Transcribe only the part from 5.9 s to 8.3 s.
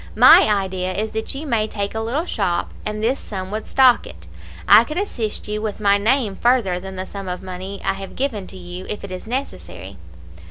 name further than the sum of money I have